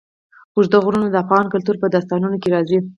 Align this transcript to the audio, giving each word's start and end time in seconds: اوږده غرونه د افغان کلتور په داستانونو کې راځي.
اوږده 0.55 0.77
غرونه 0.83 1.07
د 1.09 1.15
افغان 1.23 1.45
کلتور 1.53 1.75
په 1.79 1.87
داستانونو 1.93 2.35
کې 2.41 2.49
راځي. 2.55 2.79